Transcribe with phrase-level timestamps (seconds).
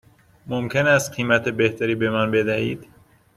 [0.47, 2.87] ممکن است قیمت بهتری به من بدهید؟